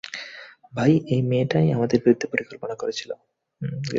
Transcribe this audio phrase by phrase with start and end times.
[0.73, 3.11] ভাই, এই মেয়েটাই আমাদের বিরুদ্ধে পরিকল্পনা করেছিল।